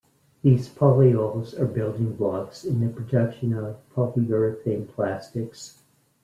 These 0.41 0.67
polyols 0.67 1.53
are 1.59 1.67
building 1.67 2.13
blocks 2.15 2.65
in 2.65 2.79
the 2.79 2.91
production 2.91 3.53
of 3.53 3.77
polyurethane 3.93 4.87
plastics. 4.87 5.83